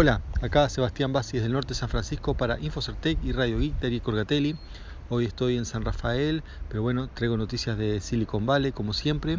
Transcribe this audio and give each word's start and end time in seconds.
Hola, 0.00 0.22
acá 0.40 0.68
Sebastián 0.68 1.12
Basis 1.12 1.42
del 1.42 1.50
norte 1.50 1.70
de 1.70 1.74
San 1.74 1.88
Francisco 1.88 2.36
para 2.36 2.60
Infocertec 2.60 3.18
y 3.20 3.32
Radio 3.32 3.58
Geek 3.58 3.82
y 3.82 3.98
Corgatelli. 3.98 4.54
Hoy 5.10 5.24
estoy 5.24 5.56
en 5.56 5.64
San 5.64 5.86
Rafael, 5.86 6.42
pero 6.68 6.82
bueno, 6.82 7.08
traigo 7.08 7.38
noticias 7.38 7.78
de 7.78 7.98
Silicon 8.02 8.44
Valley 8.44 8.72
como 8.72 8.92
siempre, 8.92 9.38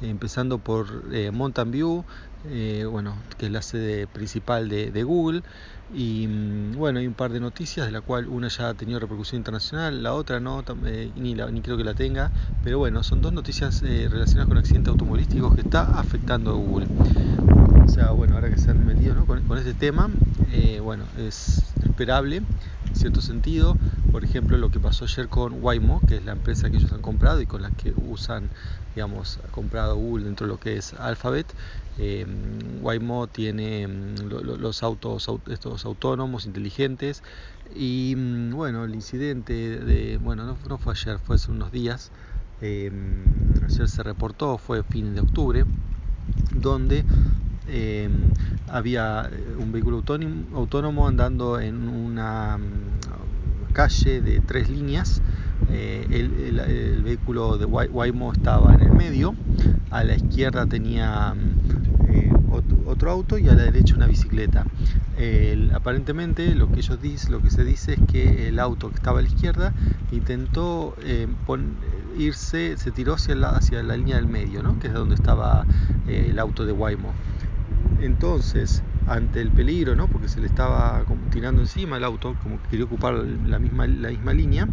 empezando 0.00 0.58
por 0.58 1.06
eh, 1.12 1.32
Mountain 1.32 1.72
View, 1.72 2.04
eh, 2.46 2.86
bueno, 2.88 3.16
que 3.36 3.46
es 3.46 3.52
la 3.52 3.60
sede 3.62 4.06
principal 4.06 4.68
de, 4.68 5.02
Google. 5.02 5.42
Y 5.92 6.28
mm, 6.28 6.76
bueno, 6.76 7.00
hay 7.00 7.08
un 7.08 7.14
par 7.14 7.32
de 7.32 7.40
noticias, 7.40 7.86
de 7.86 7.90
la 7.90 8.00
cual 8.00 8.28
una 8.28 8.46
ya 8.46 8.68
ha 8.68 8.74
tenido 8.74 9.00
repercusión 9.00 9.40
internacional, 9.40 10.04
la 10.04 10.14
otra 10.14 10.38
no, 10.38 10.62
eh, 10.86 11.10
ni, 11.16 11.34
ni 11.34 11.62
creo 11.62 11.76
que 11.76 11.82
la 11.82 11.94
tenga. 11.94 12.30
Pero 12.62 12.78
bueno, 12.78 13.02
son 13.02 13.20
dos 13.20 13.32
noticias 13.32 13.82
relacionadas 13.82 14.46
con 14.46 14.58
accidentes 14.58 14.92
automovilísticos 14.92 15.52
que 15.56 15.62
está 15.62 15.98
afectando 15.98 16.52
a 16.52 16.54
Google 16.54 16.86
bueno, 18.14 18.34
ahora 18.34 18.50
que 18.50 18.58
se 18.58 18.70
han 18.70 18.86
metido 18.86 19.24
con, 19.26 19.58
este 19.58 19.74
tema, 19.74 20.08
eh, 20.52 20.80
bueno, 20.80 21.04
es 21.18 21.62
esperable 21.84 22.42
cierto 22.92 23.20
sentido. 23.20 23.76
Por 24.12 24.24
ejemplo, 24.24 24.56
lo 24.56 24.70
que 24.70 24.80
pasó 24.80 25.04
ayer 25.04 25.28
con 25.28 25.62
Waymo, 25.62 26.00
que 26.06 26.16
es 26.16 26.24
la 26.24 26.32
empresa 26.32 26.70
que 26.70 26.78
ellos 26.78 26.92
han 26.92 27.02
comprado 27.02 27.40
y 27.40 27.46
con 27.46 27.62
la 27.62 27.70
que 27.70 27.92
usan, 27.96 28.48
digamos, 28.94 29.38
ha 29.46 29.48
comprado 29.48 29.96
Google 29.96 30.24
dentro 30.24 30.46
de 30.46 30.52
lo 30.52 30.60
que 30.60 30.76
es 30.76 30.94
Alphabet. 30.94 31.46
Eh, 31.98 32.26
Waymo 32.80 33.26
tiene 33.26 33.88
mm, 33.88 34.28
los 34.60 34.82
autos 34.82 35.28
estos 35.48 35.84
autónomos 35.84 36.46
inteligentes 36.46 37.24
y 37.74 38.14
mm, 38.16 38.54
bueno 38.54 38.84
el 38.84 38.94
incidente 38.94 39.80
de 39.80 40.16
bueno 40.18 40.44
no, 40.44 40.78
fue 40.78 40.92
ayer 40.92 41.18
fue 41.18 41.34
hace 41.34 41.50
unos 41.50 41.72
días 41.72 42.12
ayer 42.60 43.88
se 43.88 44.02
reportó 44.04 44.58
fue 44.58 44.84
fin 44.84 45.16
de 45.16 45.22
octubre 45.22 45.64
donde 46.54 47.04
Em, 47.68 48.12
había 48.70 49.28
eh, 49.30 49.56
un 49.58 49.72
vehículo 49.72 50.02
autónomo, 50.54 51.06
andando 51.06 51.60
en 51.60 51.88
una 51.88 52.58
mm, 52.58 53.72
calle 53.72 54.20
de 54.20 54.40
tres 54.40 54.70
líneas. 54.70 55.22
Eh, 55.70 56.06
el, 56.10 57.02
vehículo 57.02 57.58
de 57.58 57.64
Waymo 57.64 58.32
estaba 58.32 58.74
en 58.74 58.80
el 58.80 58.92
medio, 58.92 59.34
a 59.90 60.04
la 60.04 60.14
izquierda 60.14 60.66
tenía 60.66 61.34
mm, 61.34 62.10
eh, 62.10 62.32
otro, 62.86 63.10
auto 63.10 63.38
y 63.38 63.48
a 63.48 63.54
la 63.54 63.64
derecha 63.64 63.94
una 63.94 64.06
bicicleta. 64.06 64.64
aparentemente 65.74 66.54
lo 66.54 66.70
que 66.70 66.80
ellos 66.80 67.00
dicen, 67.00 67.32
lo 67.32 67.42
que 67.42 67.50
se 67.50 67.64
dice 67.64 67.94
es 67.94 68.00
que 68.10 68.48
el 68.48 68.58
auto 68.58 68.88
que 68.90 68.96
estaba 68.96 69.18
a 69.18 69.22
la 69.22 69.28
izquierda 69.28 69.72
intentó 70.12 70.94
irse, 72.16 72.76
se 72.76 72.90
tiró 72.90 73.14
hacia 73.14 73.34
la, 73.34 73.50
hacia 73.50 73.82
la 73.82 73.96
línea 73.96 74.16
del 74.16 74.26
medio, 74.26 74.62
¿no? 74.62 74.78
que 74.80 74.88
es 74.88 74.94
donde 74.94 75.14
estaba 75.14 75.66
el 76.06 76.38
auto 76.38 76.64
de 76.64 76.72
Waymo. 76.72 77.12
Entonces, 78.00 78.82
ante 79.06 79.40
el 79.40 79.50
peligro, 79.50 79.96
¿no? 79.96 80.06
porque 80.08 80.28
se 80.28 80.40
le 80.40 80.46
estaba 80.46 81.04
tirando 81.30 81.62
encima 81.62 81.96
el 81.96 82.04
auto, 82.04 82.36
como 82.42 82.62
que 82.62 82.68
quería 82.70 82.84
ocupar 82.84 83.14
la 83.14 83.58
misma, 83.58 83.86
la 83.86 84.10
misma 84.10 84.32
línea, 84.32 84.68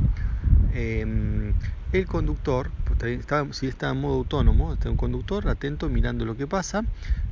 em, 0.74 1.54
el 1.92 2.08
conductor, 2.08 2.70
pues, 2.84 3.26
si 3.52 3.68
está 3.68 3.90
en 3.92 4.02
modo 4.02 4.16
autónomo, 4.16 4.74
está 4.74 4.90
un 4.90 4.98
conductor 4.98 5.48
atento 5.48 5.88
mirando 5.90 6.26
lo 6.26 6.36
que 6.36 6.46
pasa, 6.46 6.84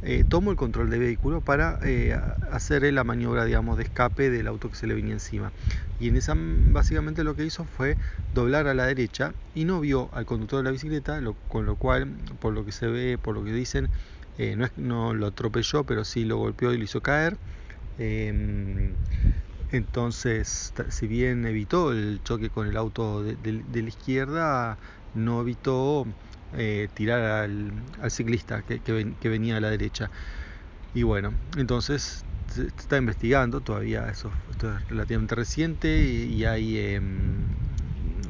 eh, 0.01 0.23
tomó 0.27 0.51
el 0.51 0.57
control 0.57 0.89
del 0.89 1.01
vehículo 1.01 1.41
para 1.41 1.79
eh, 1.83 2.17
hacer 2.51 2.91
la 2.93 3.03
maniobra 3.03 3.45
digamos, 3.45 3.77
de 3.77 3.83
escape 3.83 4.29
del 4.29 4.47
auto 4.47 4.69
que 4.69 4.75
se 4.75 4.87
le 4.87 4.93
venía 4.93 5.13
encima. 5.13 5.51
Y 5.99 6.07
en 6.07 6.17
esa 6.17 6.33
básicamente 6.35 7.23
lo 7.23 7.35
que 7.35 7.45
hizo 7.45 7.65
fue 7.65 7.97
doblar 8.33 8.67
a 8.67 8.73
la 8.73 8.85
derecha 8.85 9.33
y 9.53 9.65
no 9.65 9.79
vio 9.79 10.09
al 10.13 10.25
conductor 10.25 10.59
de 10.59 10.63
la 10.63 10.71
bicicleta, 10.71 11.21
con 11.49 11.65
lo 11.65 11.75
cual, 11.75 12.07
por 12.39 12.53
lo 12.53 12.65
que 12.65 12.71
se 12.71 12.87
ve, 12.87 13.17
por 13.21 13.35
lo 13.35 13.43
que 13.43 13.53
dicen, 13.53 13.89
eh, 14.37 14.55
no, 14.55 14.65
es, 14.65 14.71
no 14.77 15.13
lo 15.13 15.27
atropelló, 15.27 15.83
pero 15.83 16.03
sí 16.05 16.25
lo 16.25 16.37
golpeó 16.37 16.73
y 16.73 16.77
lo 16.77 16.83
hizo 16.83 17.01
caer. 17.01 17.37
Em, 17.97 18.93
entonces, 19.71 20.73
si 20.89 21.07
bien 21.07 21.45
evitó 21.45 21.91
el 21.91 22.21
choque 22.23 22.49
con 22.49 22.67
el 22.67 22.77
auto 22.77 23.23
de, 23.23 23.81
la 23.81 23.89
izquierda, 23.89 24.77
no 25.15 25.41
evitó 25.41 26.05
eh, 26.55 26.89
tirar 26.93 27.21
al, 27.21 27.71
ciclista 28.09 28.61
que, 28.63 28.79
venía 29.29 29.57
a 29.57 29.61
la 29.61 29.69
derecha. 29.69 30.11
Y 30.93 31.03
bueno, 31.03 31.33
entonces 31.57 32.23
se 32.53 32.67
está 32.67 32.97
investigando, 32.97 33.61
todavía 33.61 34.07
eso 34.09 34.31
esto 34.51 34.75
es 34.77 34.87
relativamente 34.89 35.33
reciente 35.33 36.03
y, 36.03 36.45
hay, 36.45 36.77
em, 36.77 37.47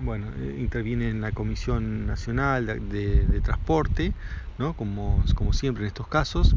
bueno, 0.03 0.27
eh, 0.39 0.57
interviene 0.59 1.09
en 1.09 1.21
la 1.21 1.31
Comisión 1.31 2.05
Nacional 2.05 2.65
de 2.89 3.41
Transporte 3.41 4.13
¿no? 4.57 4.73
como, 4.73 5.23
como 5.35 5.53
siempre 5.53 5.83
en 5.83 5.87
estos 5.87 6.07
casos. 6.07 6.55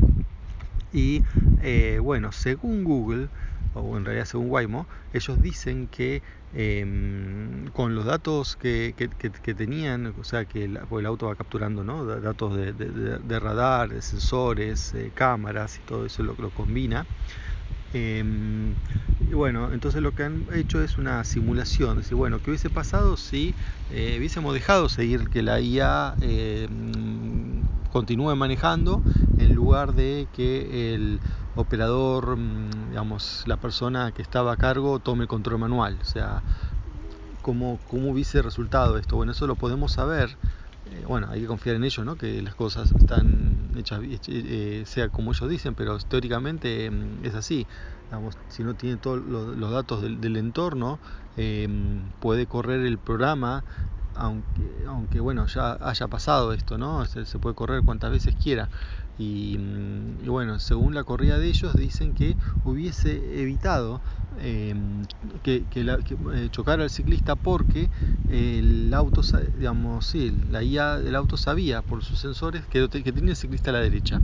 Y 0.93 1.23
eh, 1.63 1.99
bueno, 2.01 2.33
según 2.33 2.85
Google, 2.85 3.29
o 3.75 3.97
en 3.97 4.05
realidad 4.05 4.25
según 4.25 4.51
Waymo, 4.51 4.87
ellos 5.13 5.41
dicen 5.43 5.89
que 5.89 6.23
em, 6.55 7.67
con 7.73 7.95
los 7.95 8.05
datos 8.05 8.57
que, 8.57 8.95
que, 8.97 9.55
tenían, 9.55 10.15
o 10.19 10.25
sea 10.25 10.45
que 10.45 10.65
el, 10.65 10.79
el 10.91 11.07
auto 11.07 11.27
va 11.27 11.35
capturando 11.35 11.85
¿no? 11.85 12.05
datos 12.07 12.57
de, 12.57 12.73
de, 12.73 13.41
radar, 13.41 13.91
de 13.91 14.01
sensores, 14.01 14.95
eh, 14.95 15.11
cámaras 15.15 15.79
y 15.79 15.81
todo 15.87 16.07
eso 16.07 16.23
lo, 16.23 16.35
lo 16.39 16.51
combina. 16.51 17.05
Em, 17.97 18.77
y 19.19 19.33
bueno, 19.33 19.73
entonces 19.73 20.03
lo 20.03 20.13
que 20.13 20.25
han 20.25 20.47
hecho 20.53 20.83
es 20.83 20.99
una 20.99 21.25
simulación. 21.25 21.97
Decir, 21.97 22.15
bueno, 22.17 22.41
¿qué 22.41 22.51
hubiese 22.51 22.69
pasado 22.71 23.17
si 23.17 23.57
eh, 23.89 24.17
hubiésemos 24.19 24.53
dejado 24.53 24.89
seguir 24.91 25.31
que 25.31 25.43
la 25.43 25.61
IA 25.61 26.17
em, 26.21 27.65
continúe 27.89 28.37
manejando 28.37 29.03
en 29.39 29.55
lugar 29.55 29.95
de 29.95 30.29
que 30.33 30.95
el 30.95 31.21
operador, 31.55 32.37
mm, 32.37 32.91
digamos, 32.91 33.43
la 33.47 33.57
persona 33.57 34.13
que 34.13 34.21
estaba 34.23 34.53
a 34.53 34.57
cargo 34.59 35.01
tome 35.01 35.23
el 35.23 35.29
control 35.29 35.59
manual? 35.59 35.99
O 36.03 36.05
sea, 36.05 36.45
¿cómo, 37.41 37.81
cómo 37.87 38.11
hubiese 38.11 38.43
resultado 38.43 38.99
esto? 38.99 39.17
Bueno, 39.17 39.33
eso 39.33 39.47
lo 39.47 39.57
podemos 39.57 39.93
saber 39.93 40.39
eh, 40.93 41.05
bueno, 41.07 41.29
hay 41.31 41.41
que 41.41 41.47
confiar 41.47 41.77
en 41.77 41.85
ellos, 41.85 42.05
¿no? 42.07 42.17
que 42.17 42.41
las 42.43 42.55
cosas 42.55 42.93
están 42.93 43.73
hechas, 43.77 44.01
eh, 44.29 44.85
sea 44.87 45.09
como 45.09 45.33
ellos 45.33 45.49
dicen, 45.51 45.75
pero 45.75 45.99
teóricamente 45.99 46.91
mm, 46.91 47.25
es 47.25 47.35
así. 47.35 47.67
si 48.49 48.63
no 48.63 48.75
tiene 48.75 48.97
todos 48.97 49.21
los, 49.21 49.71
datos 49.71 50.03
del, 50.03 50.37
entorno, 50.37 51.01
eh, 51.37 51.69
puede 52.21 52.47
correr 52.47 52.87
el 52.87 52.99
programa, 52.99 53.65
aunque, 54.17 54.85
aunque 54.87 55.21
bueno, 55.21 55.47
ya 55.47 55.77
haya 55.81 56.09
pasado 56.09 56.53
esto, 56.53 56.79
¿no? 56.79 57.05
Se, 57.07 57.25
puede 57.39 57.55
correr 57.55 57.83
cuantas 57.83 58.11
veces 58.11 58.35
quiera. 58.35 58.69
Mm, 59.19 60.25
y, 60.25 60.29
bueno, 60.29 60.59
según 60.59 60.95
la 60.95 61.05
corrida 61.05 61.39
de 61.39 61.49
ellos, 61.49 61.75
dicen 61.75 62.13
que 62.13 62.37
hubiese 62.65 63.41
evitado 63.41 64.03
em, 64.39 65.07
que, 65.43 65.65
eh, 65.75 66.49
chocara 66.51 66.85
el 66.85 66.91
ciclista 66.91 67.35
porque 67.35 67.89
el 68.29 68.93
auto, 68.93 69.23
digamos, 69.57 70.07
sí, 70.07 70.31
la 70.51 70.63
IA 70.63 70.99
del 70.99 71.15
auto 71.15 71.37
sabía 71.37 71.81
por 71.83 72.03
sus 72.03 72.19
sensores 72.19 72.67
que, 72.67 72.89
que 72.89 73.13
tenía 73.13 73.31
el 73.31 73.37
ciclista 73.37 73.71
a 73.71 73.75
la 73.75 73.81
derecha. 73.81 74.21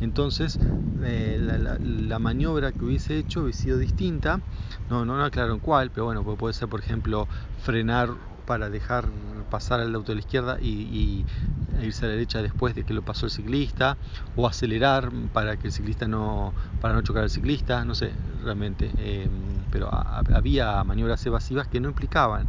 Entonces, 0.00 0.58
eh, 1.04 1.38
la, 1.40 2.18
maniobra 2.18 2.72
que 2.72 2.84
hubiese 2.84 3.18
hecho 3.18 3.42
hubiese 3.42 3.62
sido 3.62 3.78
distinta. 3.78 4.40
No, 4.88 5.04
no, 5.04 5.16
no 5.16 5.24
aclararon 5.24 5.60
cuál, 5.60 5.90
pero 5.90 6.06
bueno, 6.06 6.24
puede 6.24 6.54
ser, 6.54 6.68
por 6.68 6.80
ejemplo, 6.80 7.28
frenar 7.62 8.10
para 8.44 8.70
dejar 8.70 9.08
pasar 9.50 9.80
al 9.80 9.94
auto 9.94 10.12
de 10.12 10.16
la 10.16 10.20
izquierda 10.20 10.58
y, 10.60 11.24
irse 11.80 12.04
a 12.04 12.08
la 12.08 12.14
derecha 12.14 12.42
después 12.42 12.74
de 12.74 12.84
que 12.84 12.92
lo 12.92 13.02
pasó 13.02 13.26
el 13.26 13.32
ciclista 13.32 13.96
o 14.36 14.46
acelerar 14.46 15.10
para 15.32 15.56
que 15.56 15.68
el 15.68 15.72
ciclista 15.72 16.06
no 16.06 16.52
para 16.80 16.92
no 16.94 17.00
chocar 17.02 17.22
al 17.22 17.30
ciclista 17.30 17.84
no 17.84 17.94
sé 17.94 18.12
realmente. 18.44 18.90
Em, 18.98 19.30
pero 19.70 19.88
había 19.90 20.84
maniobras 20.84 21.24
evasivas 21.24 21.68
que 21.68 21.80
no 21.80 21.88
implicaban 21.88 22.46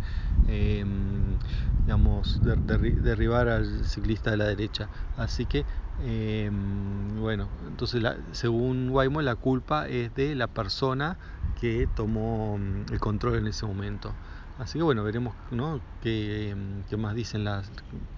em, 0.47 1.37
digamos 1.85 2.41
derribar 2.43 3.47
al 3.47 3.85
ciclista 3.85 4.31
de 4.31 4.37
la 4.37 4.45
derecha. 4.45 4.89
Así 5.15 5.45
que 5.45 5.65
em, 6.01 7.19
bueno 7.19 7.47
entonces 7.67 8.03
según 8.33 8.89
Waymo 8.89 9.21
la 9.21 9.35
culpa 9.35 9.87
es 9.87 10.13
de 10.15 10.35
la 10.35 10.47
persona 10.47 11.17
que 11.61 11.87
tomó 11.95 12.59
el 12.91 12.99
control 12.99 13.35
en 13.37 13.47
ese 13.47 13.65
momento 13.65 14.13
Así 14.57 14.77
que 14.77 14.83
bueno, 14.83 15.03
veremos 15.03 15.35
¿no? 15.51 15.81
qué, 16.01 16.55
más 16.97 17.15
dicen 17.15 17.43
las, 17.43 17.71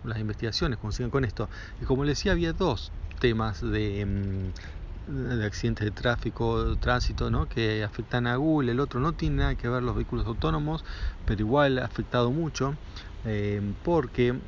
las 0.04 0.20
investigaciones, 0.20 0.78
cómo 0.80 0.92
siguen 0.92 1.10
con 1.10 1.24
esto. 1.24 1.50
Y 1.80 1.86
como 1.86 2.04
les 2.04 2.18
decía, 2.18 2.34
había 2.34 2.54
dos 2.54 2.92
temas 3.20 3.62
de, 3.62 4.06
mm, 4.06 5.36
de 5.38 5.46
accidentes 5.46 5.86
de 5.86 5.92
tráfico, 5.92 6.78
tránsito, 6.78 7.30
¿no? 7.32 7.48
que 7.48 7.84
afectan 7.84 8.28
a 8.28 8.36
Google. 8.36 8.72
El 8.74 8.80
otro 8.80 9.00
no 9.00 9.14
tiene 9.14 9.38
nada 9.38 9.56
que 9.56 9.70
ver 9.70 9.84
los 9.84 9.96
vehículos 9.96 10.26
autónomos, 10.26 10.84
pero 11.26 11.42
igual 11.42 11.80
ha 11.80 11.86
afectado 11.86 12.32
mucho, 12.32 12.76
eh, 13.24 13.62
porque 13.84 14.40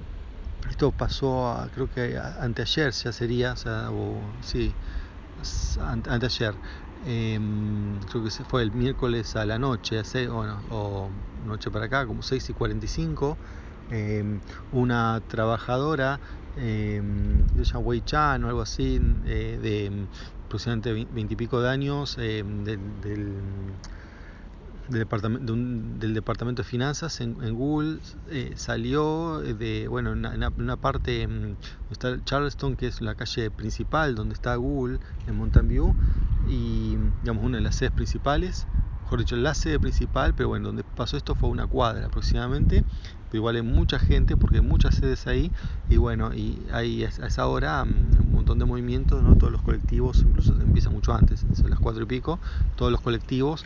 esto 0.69 0.91
pasó, 0.91 1.69
creo 1.73 1.87
que 1.87 2.17
anteayer 2.17 2.91
ya 2.91 3.11
sería, 3.13 3.53
o 3.53 3.57
sea, 3.57 3.91
o, 3.91 4.33
sí, 4.41 4.73
anteayer. 5.79 6.55
Em, 7.09 8.01
creo 8.01 8.21
que 8.21 8.29
fue 8.43 8.63
el 8.63 8.71
miércoles 8.73 9.37
a 9.37 9.45
la 9.45 9.57
noche, 9.57 10.01
bueno, 10.27 10.61
o 10.69 11.09
noche 11.45 11.71
para 11.71 11.85
acá, 11.85 12.05
como 12.05 12.21
6 12.21 12.49
y 12.49 12.53
45, 12.53 13.37
em, 13.89 14.41
una 14.71 15.21
trabajadora 15.29 16.19
eh, 16.57 17.01
se 17.55 17.63
llama 17.63 17.79
Wei 17.79 18.01
Chan 18.01 18.43
o 18.43 18.49
algo 18.49 18.61
así, 18.61 18.99
eh, 19.25 19.57
de 19.61 20.07
aproximadamente 20.47 21.07
veintipico 21.13 21.61
de 21.61 21.69
años, 21.69 22.17
del, 22.17 22.65
del, 22.99 23.71
departamento, 24.89 25.53
del, 25.53 26.13
departamento 26.13 26.63
de 26.63 26.67
finanzas 26.67 27.21
en, 27.21 27.35
Google, 27.53 27.99
salió 28.55 29.39
de, 29.39 29.87
bueno, 29.87 30.13
en 30.13 30.25
una, 30.25 30.77
parte, 30.77 31.27
donde 31.27 31.55
está 31.91 32.23
Charleston, 32.23 32.75
que 32.75 32.87
es 32.87 33.01
la 33.01 33.15
calle 33.15 33.51
principal 33.51 34.15
donde 34.15 34.33
está 34.33 34.55
Google, 34.55 34.99
en 35.27 35.35
Mountain 35.35 35.67
View, 35.67 35.95
y 36.47 36.97
digamos 37.21 37.43
una 37.43 37.57
de 37.57 37.63
las 37.63 37.75
sedes 37.75 37.91
principales, 37.91 38.67
mejor 39.07 39.19
dicho, 39.19 39.37
la 39.37 39.53
sede 39.53 39.79
principal, 39.79 40.33
pero 40.35 40.49
bueno, 40.49 40.67
donde 40.67 40.83
pasó 40.83 41.15
esto 41.15 41.33
fue 41.33 41.47
una 41.47 41.65
cuadra 41.65 42.07
aproximadamente, 42.07 42.83
pero 43.29 43.37
igual 43.37 43.55
hay 43.55 43.61
mucha 43.61 43.99
gente 43.99 44.35
porque 44.35 44.57
hay 44.57 44.63
muchas 44.63 44.95
sedes 44.95 45.27
ahí 45.27 45.49
y 45.89 45.95
bueno, 45.95 46.33
y 46.33 46.61
hay 46.73 47.05
a 47.05 47.07
esa 47.07 47.47
hora 47.47 47.85
mm, 47.85 48.19
un 48.19 48.26
montón 48.47 48.59
de 48.59 48.65
movimientos, 48.65 49.21
¿no? 49.21 49.35
todos 49.35 49.51
los 49.51 49.61
colectivos, 49.61 50.23
incluso 50.25 50.53
empieza 50.53 50.89
mucho 50.89 51.13
antes, 51.13 51.45
son 51.53 51.69
las 51.69 51.79
cuatro 51.79 52.03
y 52.03 52.05
pico, 52.05 52.39
todos 52.77 52.93
los 52.93 53.01
colectivos 53.01 53.65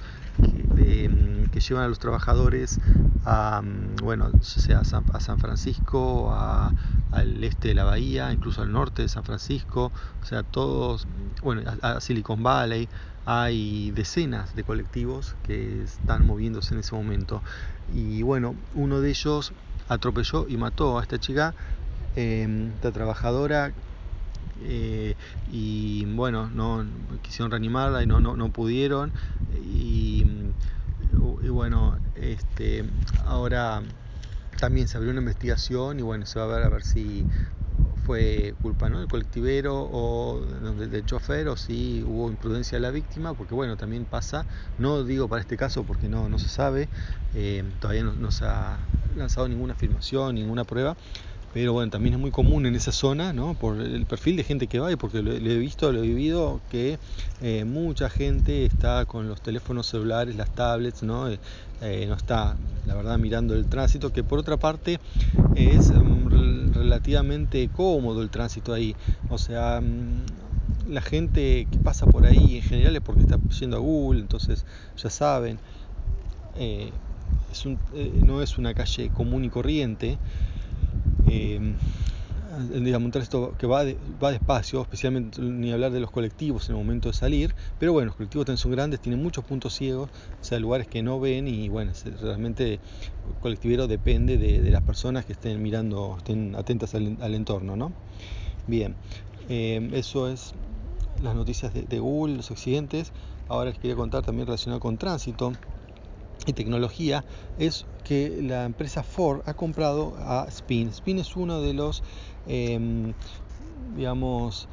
que, 0.75 1.07
mm, 1.07 1.51
que 1.51 1.59
llevan 1.59 1.83
a 1.83 1.87
los 1.87 1.99
trabajadores 1.99 2.79
a, 3.23 3.61
mm, 3.61 3.97
bueno, 4.01 4.31
sea 4.41 4.79
a 4.79 4.83
San, 4.83 5.37
Francisco, 5.37 6.33
al 7.11 7.43
este 7.43 7.67
de 7.69 7.73
la 7.75 7.83
bahía, 7.83 8.33
incluso 8.33 8.63
al 8.63 8.71
norte 8.71 9.03
de 9.03 9.09
San 9.09 9.23
Francisco, 9.23 9.91
o 10.19 10.25
sea, 10.25 10.41
todos, 10.41 11.05
bueno, 11.43 11.61
a 11.83 11.99
Silicon 11.99 12.41
Valley, 12.41 12.89
hay 13.27 13.91
decenas 13.91 14.55
de 14.55 14.63
colectivos 14.63 15.35
que 15.43 15.83
están 15.83 16.25
moviéndose 16.25 16.73
en 16.73 16.79
ese 16.79 16.95
momento. 16.95 17.43
Y 17.93 18.23
bueno, 18.23 18.55
uno 18.73 18.99
de 18.99 19.11
ellos 19.11 19.53
atropelló 19.89 20.47
y 20.47 20.57
mató 20.57 20.97
a 20.97 21.03
esta 21.03 21.19
chica, 21.19 21.53
em, 22.15 22.69
esta 22.69 22.91
trabajadora, 22.91 23.71
eh, 24.63 25.15
y 25.51 26.05
bueno, 26.05 26.49
no 26.49 26.85
quisieron 27.21 27.51
reanimarla 27.51 28.03
y 28.03 28.07
no, 28.07 28.19
no, 28.19 28.35
no 28.35 28.49
pudieron. 28.49 29.11
Y, 29.63 30.25
y, 31.43 31.49
bueno, 31.49 31.97
este, 32.15 32.85
ahora 33.25 33.81
también 34.59 34.87
se 34.87 34.97
abrió 34.97 35.11
una 35.11 35.21
investigación 35.21 35.99
y 35.99 36.03
bueno, 36.03 36.25
se 36.25 36.39
va 36.39 36.45
a 36.45 36.47
ver 36.47 36.63
a 36.63 36.69
ver 36.69 36.83
si 36.83 37.25
fue 38.05 38.53
culpa 38.61 38.89
¿no? 38.89 38.99
del 38.99 39.07
colectivero 39.07 39.87
o 39.91 40.41
del, 40.41 41.05
chofer 41.05 41.47
o 41.47 41.55
si 41.55 42.03
hubo 42.05 42.29
imprudencia 42.29 42.77
de 42.77 42.81
la 42.81 42.91
víctima, 42.91 43.33
porque 43.33 43.53
bueno, 43.53 43.77
también 43.77 44.05
pasa, 44.05 44.45
no 44.77 45.03
digo 45.03 45.27
para 45.27 45.41
este 45.41 45.57
caso 45.57 45.83
porque 45.83 46.09
no, 46.09 46.27
no 46.27 46.39
se 46.39 46.49
sabe, 46.49 46.89
eh, 47.35 47.63
todavía 47.79 48.03
no, 48.03 48.31
se 48.31 48.45
ha 48.45 48.77
lanzado 49.15 49.47
ninguna 49.47 49.73
afirmación, 49.73 50.35
ninguna 50.35 50.63
prueba, 50.63 50.95
pero 51.53 51.73
bueno, 51.73 51.91
también 51.91 52.13
es 52.13 52.19
muy 52.19 52.31
común 52.31 52.65
en 52.65 52.75
esa 52.75 52.91
zona, 52.91 53.33
¿no? 53.33 53.55
por 53.55 53.79
el 53.79 54.05
perfil 54.05 54.37
de 54.37 54.43
gente 54.43 54.67
que 54.67 54.79
va 54.79 54.91
y 54.91 54.95
porque 54.95 55.21
lo, 55.21 55.31
he 55.31 55.57
visto, 55.57 55.91
lo 55.91 55.99
he 55.99 56.07
vivido, 56.07 56.61
que 56.69 56.97
eh, 57.41 57.65
mucha 57.65 58.09
gente 58.09 58.65
está 58.65 59.05
con 59.05 59.27
los 59.27 59.41
teléfonos 59.41 59.87
celulares, 59.87 60.35
las 60.35 60.49
tablets, 60.49 61.03
¿no? 61.03 61.29
Eh, 61.29 62.05
no 62.07 62.13
está, 62.13 62.55
la 62.85 62.93
verdad, 62.93 63.17
mirando 63.17 63.53
el 63.55 63.65
tránsito, 63.65 64.13
que 64.13 64.23
por 64.23 64.39
otra 64.39 64.57
parte 64.57 64.99
es 65.55 65.91
mm, 65.91 66.73
relativamente 66.73 67.69
cómodo 67.69 68.21
el 68.21 68.29
tránsito 68.29 68.73
ahí, 68.73 68.95
o 69.29 69.37
sea, 69.37 69.81
mm, 69.81 70.91
la 70.91 71.01
gente 71.01 71.67
que 71.69 71.77
pasa 71.79 72.05
por 72.05 72.25
ahí 72.25 72.57
en 72.57 72.63
general 72.63 72.95
es 72.95 73.01
porque 73.01 73.21
está 73.21 73.37
yendo 73.59 73.77
a 73.77 73.79
Google, 73.79 74.21
entonces 74.21 74.65
ya 74.95 75.09
saben, 75.09 75.57
eh, 76.55 76.91
no 78.25 78.41
es 78.41 78.57
una 78.57 78.73
calle 78.73 79.09
común 79.09 79.43
y 79.43 79.49
corriente, 79.49 80.17
eh, 81.31 81.75
digamos, 82.81 83.05
un 83.05 83.11
tránsito 83.11 83.55
que 83.57 83.65
va, 83.65 83.83
va 84.21 84.31
despacio, 84.31 84.81
especialmente 84.81 85.41
ni 85.41 85.71
hablar 85.71 85.91
de 85.91 85.99
los 85.99 86.11
colectivos 86.11 86.69
en 86.69 86.75
el 86.75 86.83
momento 86.83 87.09
de 87.09 87.13
salir, 87.13 87.55
pero 87.79 87.93
bueno, 87.93 88.07
los 88.07 88.15
colectivos 88.15 88.45
también 88.45 88.57
son 88.57 88.71
grandes, 88.71 88.99
tienen 88.99 89.21
muchos 89.23 89.45
puntos 89.45 89.73
ciegos, 89.73 90.09
o 90.41 90.43
sea, 90.43 90.59
lugares 90.59 90.87
que 90.87 91.01
no 91.01 91.19
ven 91.19 91.47
y 91.47 91.69
bueno, 91.69 91.93
realmente 92.21 92.73
el 92.73 92.79
colectivero 93.39 93.87
depende 93.87 94.37
de, 94.37 94.71
las 94.71 94.81
personas 94.81 95.25
que 95.25 95.33
estén 95.33 95.61
mirando, 95.61 96.15
estén 96.17 96.55
atentas 96.55 96.93
al, 96.95 97.33
entorno, 97.33 97.75
¿no? 97.75 97.93
Bien, 98.67 98.95
eh, 99.49 99.89
eso 99.93 100.29
es 100.29 100.53
las 101.23 101.35
noticias 101.35 101.73
de, 101.73 101.83
de 101.83 101.99
Google, 101.99 102.37
los 102.37 102.51
accidentes. 102.51 103.11
Ahora 103.47 103.71
les 103.71 103.79
quería 103.79 103.95
contar 103.95 104.23
también 104.23 104.47
relacionado 104.47 104.79
con 104.79 104.97
tránsito 104.97 105.53
y 106.45 106.53
tecnología 106.53 107.23
es 107.59 107.85
que 108.03 108.41
la 108.41 108.65
empresa 108.65 109.03
Ford 109.03 109.41
ha 109.45 109.53
comprado 109.53 110.15
a 110.17 110.45
Spin. 110.49 110.89
Spin 110.89 111.19
es 111.19 111.35
uno 111.35 111.61
de 111.61 111.73
los, 111.73 112.03
em, 112.47 113.13
digamos, 113.95 114.67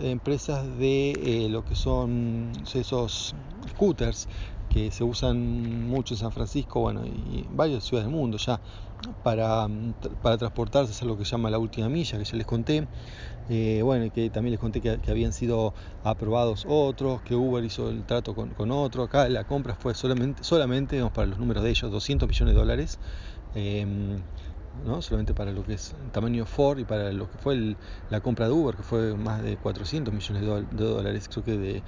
empresas 0.00 0.78
de 0.78 1.10
eh, 1.10 1.48
lo 1.50 1.64
que 1.64 1.74
son 1.74 2.52
esos 2.74 3.34
scooters 3.70 4.28
que 4.72 4.90
se 4.90 5.04
usan 5.04 5.88
mucho 5.88 6.14
en 6.14 6.18
San 6.18 6.32
Francisco, 6.32 6.80
bueno, 6.80 7.04
y 7.04 7.44
varias 7.50 7.84
ciudades 7.84 8.08
del 8.08 8.16
mundo 8.16 8.38
ya, 8.38 8.60
para, 9.22 9.66
para 10.22 10.38
transportarse, 10.38 10.92
es 10.92 11.02
algo 11.02 11.18
que 11.18 11.24
se 11.24 11.32
llama 11.32 11.50
la 11.50 11.58
última 11.58 11.88
milla, 11.88 12.18
que 12.18 12.24
ya 12.24 12.36
les 12.36 12.46
conté. 12.46 12.86
Eh, 13.48 13.80
bueno, 13.82 14.04
y 14.04 14.10
que 14.10 14.30
también 14.30 14.52
les 14.52 14.60
conté 14.60 14.80
que, 14.80 14.98
habían 15.10 15.32
sido 15.32 15.74
aprobados 16.04 16.64
otros, 16.68 17.20
que 17.22 17.34
Uber 17.34 17.64
hizo 17.64 17.90
el 17.90 18.04
trato 18.04 18.34
con, 18.34 18.50
con 18.50 18.70
otro. 18.70 19.02
Acá 19.02 19.28
la 19.28 19.44
compra 19.44 19.74
fue 19.74 19.94
solamente, 19.94 20.44
solamente 20.44 21.04
para 21.10 21.26
los 21.26 21.38
números 21.38 21.64
de 21.64 21.70
ellos, 21.70 21.90
200 21.90 22.28
millones 22.28 22.54
de 22.54 22.60
dólares. 22.60 22.98
Em, 23.54 24.20
¿no? 24.86 25.02
solamente 25.02 25.34
para 25.34 25.50
lo 25.50 25.64
que 25.64 25.74
es 25.74 25.94
el 26.04 26.10
tamaño 26.12 26.46
Ford 26.46 26.78
y 26.78 26.84
para 26.84 27.12
lo 27.12 27.28
que 27.30 27.38
fue 27.38 27.76
la 28.08 28.20
compra 28.20 28.46
de 28.46 28.52
Uber, 28.52 28.76
que 28.76 28.82
fue 28.82 29.16
más 29.16 29.42
de 29.42 29.56
400 29.56 30.14
millones 30.14 30.70
de, 30.70 30.84
dólares, 30.84 31.28
creo 31.28 31.44
que 31.44 31.58
de, 31.58 31.82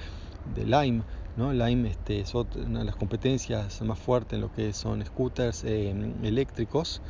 de 0.55 0.65
Lime. 0.65 1.03
¿no? 1.37 1.53
Lime 1.53 1.91
este, 1.91 2.21
es 2.21 2.35
una 2.35 2.81
de 2.81 2.85
las 2.85 2.97
competencias 2.97 3.81
más 3.83 3.99
fuertes 3.99 4.35
en 4.35 4.43
lo 4.43 4.53
que 4.53 4.73
son 4.73 5.05
scooters 5.05 5.65
em, 5.65 6.13
eléctricos 6.25 7.01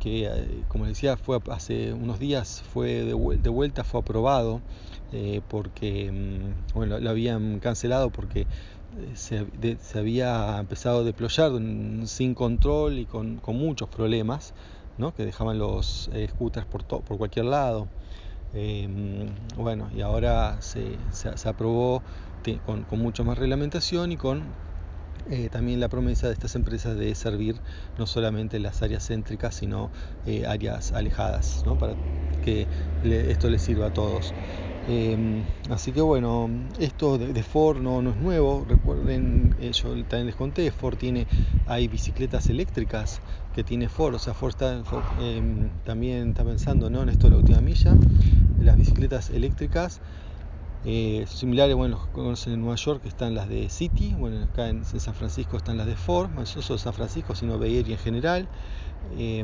que 0.00 0.26
eh, 0.26 0.62
como 0.68 0.86
decía 0.86 1.16
fue 1.16 1.40
hace 1.50 1.92
unos 1.92 2.18
días 2.18 2.62
fue 2.72 3.04
de, 3.04 3.14
vuelta 3.14 3.84
fue 3.84 4.00
aprobado 4.00 4.60
eh, 5.12 5.40
porque 5.48 6.12
mm, 6.12 6.74
bueno 6.74 6.98
lo 6.98 7.10
habían 7.10 7.58
cancelado 7.58 8.10
porque 8.10 8.42
eh, 8.42 8.46
se, 9.14 9.46
se, 9.80 9.98
había 9.98 10.58
empezado 10.58 11.00
a 11.00 11.02
deployar 11.02 11.52
sin 12.04 12.34
control 12.34 12.98
y 12.98 13.06
con, 13.06 13.36
con 13.38 13.56
muchos 13.56 13.88
problemas 13.88 14.52
¿no? 14.98 15.14
que 15.14 15.24
dejaban 15.24 15.58
los 15.58 16.10
scooters 16.28 16.66
por, 16.66 16.84
por 16.84 17.18
cualquier 17.18 17.46
lado 17.46 17.88
mm, 18.52 19.56
bueno 19.56 19.88
y 19.94 20.00
ahora 20.00 20.60
se, 20.60 20.98
se, 21.12 21.48
aprobó 21.48 22.02
con, 22.64 22.84
con 22.84 22.98
mucho 22.98 23.24
más 23.24 23.38
reglamentación 23.38 24.12
y 24.12 24.16
con 24.16 24.42
eh, 25.30 25.50
también 25.50 25.78
la 25.78 25.88
promesa 25.88 26.28
de 26.28 26.32
estas 26.32 26.54
empresas 26.54 26.96
de 26.96 27.14
servir 27.14 27.56
no 27.98 28.06
solamente 28.06 28.58
las 28.58 28.82
áreas 28.82 29.06
céntricas, 29.06 29.54
sino 29.54 29.90
eh, 30.26 30.46
áreas 30.46 30.92
alejadas, 30.92 31.62
¿no? 31.66 31.76
para 31.76 31.94
que 32.42 32.66
esto 33.02 33.50
les 33.50 33.60
sirva 33.60 33.88
a 33.88 33.90
todos. 33.90 34.32
Em, 34.90 35.42
así 35.68 35.92
que 35.92 36.00
bueno, 36.00 36.48
esto 36.78 37.18
de, 37.18 37.42
Ford 37.42 37.78
no, 37.78 38.00
es 38.00 38.16
nuevo, 38.16 38.64
recuerden, 38.66 39.54
eh, 39.60 39.72
yo 39.72 39.90
también 40.04 40.26
les 40.26 40.34
conté, 40.34 40.70
Ford 40.70 40.96
tiene, 40.96 41.26
hay 41.66 41.88
bicicletas 41.88 42.48
eléctricas 42.48 43.20
que 43.54 43.62
tiene 43.62 43.90
Ford, 43.90 44.14
o 44.14 44.18
sea, 44.18 44.32
Ford, 44.32 44.50
está, 44.50 44.82
em, 45.20 45.68
también 45.84 46.30
está 46.30 46.42
pensando 46.42 46.88
¿no? 46.88 47.02
en 47.02 47.10
esto 47.10 47.26
de 47.26 47.32
la 47.32 47.36
última 47.36 47.60
milla, 47.60 47.94
las 48.60 48.76
bicicletas 48.76 49.30
eléctricas 49.30 50.00
eh, 50.84 51.24
similares, 51.28 51.74
bueno, 51.74 51.98
conocen 52.12 52.52
en 52.52 52.60
Nueva 52.60 52.76
York 52.76 53.02
están 53.04 53.34
las 53.34 53.48
de 53.48 53.68
City, 53.68 54.14
bueno, 54.16 54.44
acá 54.44 54.68
en, 54.68 54.84
San 54.84 55.14
Francisco 55.14 55.56
están 55.56 55.76
las 55.76 55.86
de 55.86 55.96
Ford, 55.96 56.30
no 56.30 56.46
solo 56.46 56.78
San 56.78 56.94
Francisco, 56.94 57.34
sino 57.34 57.58
Bay 57.58 57.80
Area 57.80 57.94
en 57.94 58.00
general. 58.00 58.48
Eh, 59.18 59.42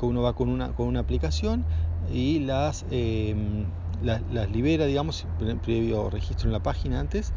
uno 0.00 0.22
va 0.22 0.34
con 0.34 0.48
una, 0.48 0.72
con 0.72 0.86
una 0.86 1.00
aplicación 1.00 1.64
y 2.12 2.40
las, 2.40 2.84
em, 2.90 3.64
las, 4.02 4.50
libera, 4.50 4.86
digamos, 4.86 5.26
previo 5.62 6.10
registro 6.10 6.48
en 6.48 6.52
la 6.52 6.62
página 6.62 7.00
antes, 7.00 7.32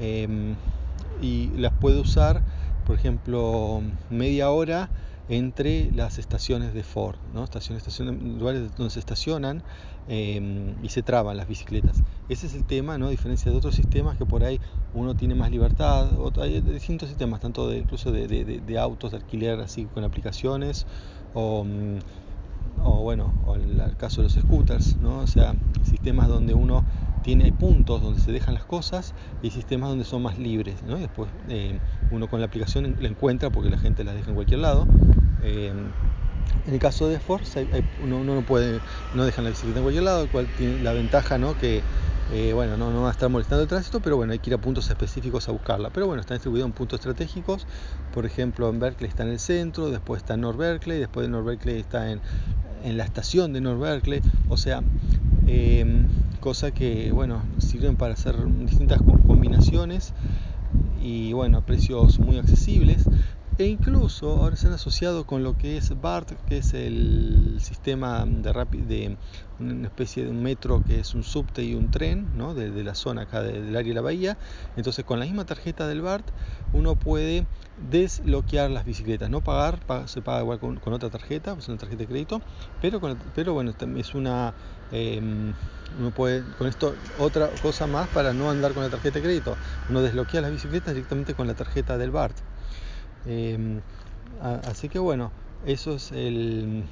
em, 0.00 0.54
y 1.22 1.48
las 1.56 1.72
puede 1.72 1.98
usar, 2.00 2.42
por 2.86 2.96
ejemplo, 2.96 3.82
media 4.10 4.50
hora 4.50 4.90
entre 5.28 5.90
las 5.92 6.18
estaciones 6.18 6.74
de 6.74 6.82
Ford, 6.82 7.16
¿no? 7.32 7.44
estaciones, 7.44 7.84
lugares 8.22 8.74
donde 8.76 8.90
se 8.90 8.98
estacionan 8.98 9.62
em, 10.08 10.74
y 10.82 10.90
se 10.90 11.02
traban 11.02 11.36
las 11.36 11.48
bicicletas. 11.48 12.02
Ese 12.28 12.46
es 12.46 12.54
el 12.54 12.64
tema, 12.64 12.98
¿no? 12.98 13.06
a 13.06 13.10
diferencia 13.10 13.50
de 13.50 13.56
otros 13.56 13.74
sistemas 13.74 14.18
que 14.18 14.26
por 14.26 14.44
ahí 14.44 14.60
uno 14.92 15.14
tiene 15.14 15.34
más 15.34 15.50
libertad, 15.50 16.08
hay 16.36 16.60
distintos 16.60 17.08
sistemas, 17.08 17.40
tanto 17.40 17.68
de, 17.68 17.78
incluso 17.78 18.12
de, 18.12 18.26
de, 18.26 18.78
autos 18.78 19.12
de 19.12 19.18
alquiler 19.18 19.60
así 19.60 19.86
con 19.86 20.04
aplicaciones 20.04 20.86
o, 21.32 21.64
mm, 21.64 21.98
o 22.82 23.02
bueno, 23.02 23.32
o 23.46 23.54
el, 23.54 23.80
el, 23.80 23.96
caso 23.96 24.20
de 24.20 24.24
los 24.24 24.34
scooters, 24.34 24.96
¿no? 24.98 25.20
o 25.20 25.26
sea, 25.26 25.54
sistemas 25.84 26.28
donde 26.28 26.52
uno 26.52 26.84
tiene 27.24 27.52
puntos 27.52 28.02
donde 28.02 28.20
se 28.20 28.30
dejan 28.30 28.54
las 28.54 28.64
cosas 28.64 29.14
y 29.42 29.50
sistemas 29.50 29.88
donde 29.88 30.04
son 30.04 30.22
más 30.22 30.38
libres. 30.38 30.76
después 30.86 31.28
eh, 31.48 31.80
uno 32.10 32.28
con 32.28 32.40
la 32.40 32.46
aplicación 32.46 32.96
la 33.00 33.08
encuentra 33.08 33.50
porque 33.50 33.70
la 33.70 33.78
gente 33.78 34.04
las 34.04 34.14
deja 34.14 34.28
en 34.28 34.34
cualquier 34.36 34.60
lado. 34.60 34.86
Eh, 35.42 35.72
En 36.66 36.74
el 36.74 36.78
caso 36.78 37.08
de 37.08 37.18
Force, 37.18 37.66
uno, 38.02 38.22
no 38.22 38.42
puede, 38.42 38.80
no 39.14 39.24
dejan 39.24 39.44
la 39.44 39.50
bicicleta 39.50 39.78
en 39.78 39.84
cualquier 39.84 40.04
lado, 40.04 40.28
cual 40.30 40.46
tiene 40.58 40.82
la 40.82 40.92
ventaja 40.92 41.38
¿no? 41.38 41.58
que 41.58 41.82
eh, 42.32 42.52
bueno, 42.52 42.76
no, 42.76 42.90
no, 42.90 43.02
va 43.02 43.08
a 43.08 43.12
estar 43.12 43.28
molestando 43.30 43.62
el 43.62 43.68
tránsito, 43.68 44.00
pero 44.00 44.16
bueno, 44.16 44.32
hay 44.32 44.38
que 44.38 44.50
ir 44.50 44.54
a 44.54 44.58
puntos 44.58 44.88
específicos 44.88 45.48
a 45.48 45.52
buscarla. 45.52 45.90
Pero 45.90 46.06
bueno, 46.06 46.20
está 46.20 46.34
distribuido 46.34 46.66
en 46.66 46.72
puntos 46.72 47.00
estratégicos, 47.00 47.66
por 48.12 48.26
ejemplo, 48.26 48.68
en 48.68 48.78
Berkeley 48.78 49.08
está 49.08 49.22
en 49.24 49.30
el 49.30 49.38
centro, 49.38 49.90
después 49.90 50.22
está 50.22 50.34
en 50.34 50.42
North 50.42 50.58
Berkeley, 50.58 50.98
después 50.98 51.26
de 51.26 51.30
North 51.30 51.46
Berkeley 51.46 51.78
está 51.78 52.10
en, 52.10 52.20
en 52.84 52.96
la 52.96 53.04
estación 53.04 53.52
de 53.52 53.60
North 53.60 53.80
Berkeley, 53.80 54.20
o 54.48 54.56
sea, 54.56 54.82
eh, 55.46 56.04
cosa 56.44 56.72
que, 56.72 57.10
bueno, 57.10 57.40
sirven 57.56 57.96
para 57.96 58.12
hacer 58.12 58.36
distintas 58.66 59.00
combinaciones 59.26 60.12
y, 61.02 61.32
bueno, 61.32 61.56
a 61.56 61.60
precios 61.62 62.18
muy 62.18 62.36
accesibles. 62.36 63.08
E 63.56 63.66
incluso 63.66 64.42
ahora 64.42 64.56
se 64.56 64.66
han 64.66 64.72
asociado 64.72 65.26
con 65.26 65.44
lo 65.44 65.56
que 65.56 65.76
es 65.76 66.00
BART, 66.00 66.32
que 66.48 66.58
es 66.58 66.74
el 66.74 67.58
sistema 67.60 68.24
de, 68.26 68.52
de 68.52 69.16
una 69.60 69.86
especie 69.86 70.24
de 70.24 70.32
metro 70.32 70.82
que 70.84 70.98
es 70.98 71.14
un 71.14 71.22
subte 71.22 71.62
y 71.62 71.76
un 71.76 71.88
tren 71.88 72.26
¿no? 72.36 72.52
de, 72.52 72.82
la 72.82 72.96
zona 72.96 73.22
acá 73.22 73.42
del 73.42 73.76
área 73.76 73.90
de 73.90 73.94
la 73.94 74.00
bahía. 74.00 74.36
Entonces 74.76 75.04
con 75.04 75.20
la 75.20 75.24
misma 75.24 75.44
tarjeta 75.44 75.86
del 75.86 76.02
BART 76.02 76.26
uno 76.72 76.96
puede 76.96 77.46
desbloquear 77.92 78.72
las 78.72 78.84
bicicletas, 78.84 79.30
no 79.30 79.40
pagar, 79.40 79.78
se 80.06 80.20
paga 80.20 80.40
igual 80.40 80.58
con, 80.58 80.92
otra 80.92 81.10
tarjeta, 81.10 81.54
es 81.56 81.68
una 81.68 81.78
tarjeta 81.78 82.02
de 82.02 82.08
crédito, 82.08 82.40
pero, 82.82 83.00
pero 83.36 83.54
bueno, 83.54 83.72
es 83.96 84.14
una... 84.16 84.52
Em, 84.90 85.54
uno 85.96 86.10
puede, 86.10 86.42
con 86.58 86.66
esto, 86.66 86.92
otra 87.20 87.50
cosa 87.62 87.86
más 87.86 88.08
para 88.08 88.32
no 88.32 88.50
andar 88.50 88.72
con 88.72 88.82
la 88.82 88.90
tarjeta 88.90 89.20
de 89.20 89.22
crédito. 89.22 89.56
Uno 89.88 90.02
desbloquea 90.02 90.40
las 90.40 90.50
bicicletas 90.50 90.92
directamente 90.92 91.34
con 91.34 91.46
la 91.46 91.54
tarjeta 91.54 91.96
del 91.96 92.10
BART. 92.10 92.36
Em, 93.26 93.80
así 94.40 94.88
que 94.88 94.98
bueno, 94.98 95.30
eso 95.66 95.94
es 95.94 96.12
el, 96.12 96.84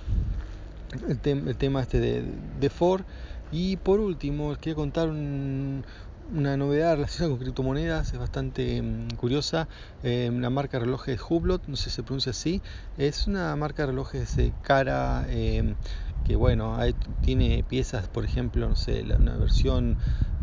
tema 1.59 1.83
este 1.83 2.01
de, 2.01 2.71
Ford. 2.71 3.03
Y 3.51 3.77
por 3.77 4.01
último, 4.01 4.57
quiero 4.61 4.77
contar 4.77 5.11
una 5.11 6.57
novedad 6.57 6.95
relacionada 6.95 7.31
con 7.31 7.39
criptomonedas, 7.39 8.13
es 8.13 8.19
bastante 8.19 8.79
em, 8.79 9.09
curiosa. 9.11 9.69
Em, 10.03 10.41
la 10.41 10.49
marca 10.49 10.79
de 10.79 10.87
relojes 10.87 11.21
Hublot, 11.29 11.67
no 11.67 11.77
sé 11.77 11.91
si 11.91 11.97
se 11.97 12.03
pronuncia 12.03 12.31
así, 12.31 12.63
es 12.97 13.27
una 13.27 13.55
marca 13.57 13.83
de 13.83 13.89
relojes 13.89 14.37
cara 14.63 15.27
que 16.25 16.37
bueno, 16.37 16.79
tiene 17.23 17.65
piezas, 17.69 18.07
por 18.09 18.25
ejemplo, 18.25 18.69
no 18.69 18.77
sé, 18.77 19.03
una 19.03 19.37
versión, 19.37 19.97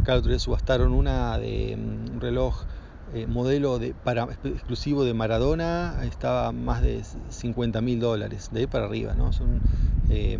cada 0.03 0.19
otro 0.19 0.29
día 0.29 0.39
subastaron 0.39 0.93
una 0.93 1.37
de 1.37 1.75
un 1.75 2.19
reloj 2.19 2.65
eh, 3.13 3.25
modelo 3.27 3.79
de, 3.79 3.93
para, 3.93 4.27
exclusivo 4.43 5.03
de 5.03 5.13
Maradona 5.13 6.01
estaba 6.03 6.51
más 6.51 6.81
de 6.81 7.03
50 7.29 7.81
mil 7.81 7.99
dólares, 7.99 8.49
de 8.51 8.61
ahí 8.61 8.67
para 8.67 8.85
arriba, 8.85 9.15
¿no? 9.15 9.33
Son 9.33 9.61
eh, 10.09 10.37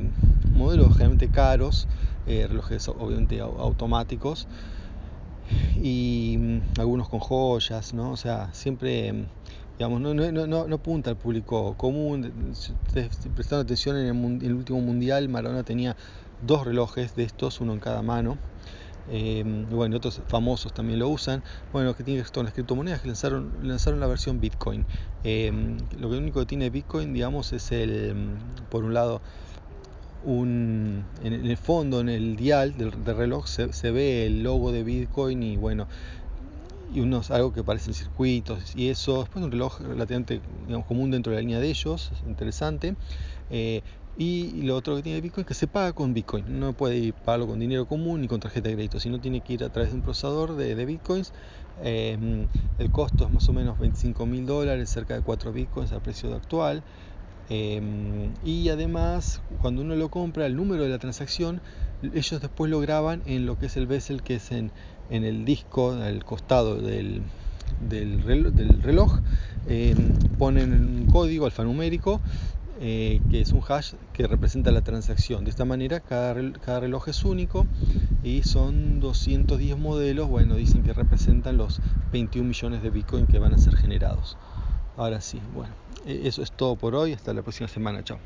modelos 0.53 0.89
generalmente 0.89 1.29
caros, 1.29 1.87
eh, 2.27 2.45
relojes 2.47 2.87
obviamente 2.87 3.39
automáticos 3.39 4.47
y 5.81 6.37
mm, 6.37 6.79
algunos 6.79 7.09
con 7.09 7.19
joyas, 7.19 7.93
¿no? 7.93 8.11
O 8.11 8.17
sea, 8.17 8.53
siempre, 8.53 9.25
digamos, 9.77 10.01
no, 10.01 10.13
no, 10.13 10.31
no, 10.31 10.67
no 10.67 10.75
apunta 10.75 11.09
al 11.09 11.17
público 11.17 11.75
común. 11.75 12.31
Prestando 13.35 13.63
atención 13.63 13.97
en 13.97 14.05
el, 14.05 14.25
en 14.25 14.45
el 14.45 14.53
último 14.53 14.79
mundial, 14.81 15.27
Maradona 15.29 15.63
tenía 15.63 15.95
dos 16.45 16.65
relojes 16.65 17.15
de 17.15 17.23
estos, 17.23 17.61
uno 17.61 17.73
en 17.73 17.79
cada 17.79 18.01
mano. 18.01 18.37
Eh, 19.11 19.43
bueno, 19.71 19.97
otros 19.97 20.21
famosos 20.27 20.73
también 20.73 20.99
lo 20.99 21.09
usan. 21.09 21.43
Bueno, 21.73 21.95
que 21.95 22.03
tiene 22.03 22.19
que 22.19 22.23
ver 22.23 22.31
con 22.31 22.45
las 22.45 22.53
criptomonedas 22.53 23.01
que 23.01 23.07
lanzaron, 23.07 23.51
lanzaron 23.63 23.99
la 23.99 24.07
versión 24.07 24.39
Bitcoin. 24.39 24.85
Eh, 25.23 25.51
lo 25.99 26.09
único 26.09 26.39
que 26.39 26.45
tiene 26.45 26.69
Bitcoin, 26.69 27.13
digamos, 27.13 27.51
es 27.53 27.71
el, 27.71 28.15
por 28.69 28.83
un 28.83 28.93
lado, 28.93 29.21
un, 30.23 31.05
en 31.23 31.33
el 31.33 31.57
fondo, 31.57 32.01
en 32.01 32.09
el 32.09 32.35
dial 32.35 32.77
del, 32.77 32.91
reloj, 32.91 33.47
se, 33.47 33.91
ve 33.91 34.25
el 34.25 34.43
logo 34.43 34.71
de 34.71 34.83
Bitcoin 34.83 35.43
y 35.43 35.57
bueno, 35.57 35.87
y 36.91 37.01
unos 37.01 37.31
algo 37.31 37.51
que 37.51 37.63
parecen 37.63 37.93
circuitos 37.93 38.75
y 38.75 38.89
eso. 38.89 39.21
Después 39.21 39.43
un 39.45 39.51
reloj 39.51 39.79
relativamente 39.81 40.41
común 40.87 41.11
dentro 41.11 41.31
de 41.31 41.37
la 41.37 41.41
línea 41.41 41.59
de 41.59 41.69
ellos, 41.69 42.11
es 42.11 42.23
interesante. 42.23 42.95
Eh, 43.49 43.81
y 44.15 44.63
lo 44.63 44.75
otro 44.75 44.97
que 44.97 45.03
tiene 45.03 45.21
Bitcoin 45.21 45.43
es 45.43 45.47
que 45.47 45.53
se 45.53 45.67
paga 45.67 45.93
con 45.93 46.13
Bitcoin. 46.13 46.59
No 46.59 46.73
puede 46.73 46.97
ir 46.97 47.13
pagarlo 47.13 47.47
con 47.47 47.59
dinero 47.59 47.85
común 47.85 48.19
ni 48.21 48.27
con 48.27 48.41
tarjeta 48.41 48.67
de 48.67 48.75
crédito, 48.75 48.99
sino 48.99 49.21
tiene 49.21 49.41
que 49.41 49.53
ir 49.53 49.63
a 49.63 49.69
través 49.69 49.91
de 49.91 49.95
un 49.95 50.01
procesador 50.01 50.55
de, 50.55 50.85
Bitcoins. 50.85 51.31
Em, 51.81 52.49
el 52.77 52.91
costo 52.91 53.25
es 53.25 53.31
más 53.31 53.47
o 53.47 53.53
menos 53.53 53.79
25 53.79 54.25
mil 54.25 54.45
dólares, 54.45 54.89
cerca 54.89 55.13
de 55.15 55.21
4 55.21 55.53
Bitcoins 55.53 55.93
al 55.93 56.01
precio 56.01 56.33
actual. 56.35 56.83
Em, 57.47 58.33
y 58.43 58.69
además, 58.69 59.41
cuando 59.61 59.81
uno 59.81 59.95
lo 59.95 60.09
compra, 60.09 60.45
el 60.45 60.55
número 60.55 60.83
de 60.83 60.89
la 60.89 60.99
transacción, 60.99 61.61
ellos 62.01 62.41
después 62.41 62.69
lo 62.69 62.79
graban 62.79 63.23
en 63.25 63.45
lo 63.45 63.57
que 63.57 63.67
es 63.67 63.77
el 63.77 63.87
bezel, 63.87 64.21
que 64.21 64.35
es 64.35 64.51
en, 64.51 64.71
en 65.09 65.23
el 65.23 65.45
disco, 65.45 65.91
al 65.91 66.23
costado 66.23 66.75
del, 66.75 67.23
reloj, 68.81 69.19
em, 69.67 70.13
ponen 70.37 70.73
un 70.73 71.05
código 71.07 71.45
alfanumérico 71.45 72.21
eh, 72.81 73.19
que 73.29 73.41
es 73.41 73.51
un 73.51 73.61
hash 73.67 73.95
que 74.13 74.25
representa 74.25 74.71
la 74.71 74.81
transacción. 74.81 75.43
De 75.43 75.49
esta 75.49 75.65
manera 75.65 75.99
cada, 75.99 76.33
cada 76.59 76.79
reloj 76.79 77.09
es 77.09 77.25
único 77.25 77.67
y 78.23 78.43
son 78.43 79.01
210 79.01 79.77
modelos, 79.77 80.29
bueno, 80.29 80.55
dicen 80.55 80.83
que 80.83 80.93
representan 80.93 81.57
los 81.57 81.81
21 82.13 82.47
millones 82.47 82.81
de 82.81 82.89
Bitcoin 82.89 83.27
que 83.27 83.37
van 83.37 83.53
a 83.53 83.57
ser 83.57 83.75
generados. 83.75 84.37
Ahora 84.95 85.19
sí, 85.19 85.41
bueno, 85.53 85.73
e-, 86.05 86.27
eso 86.27 86.41
es 86.41 86.53
todo 86.53 86.77
por 86.77 86.95
hoy, 86.95 87.11
hasta 87.13 87.33
la 87.33 87.41
próxima 87.41 87.67
semana, 87.67 88.03
chao. 88.03 88.19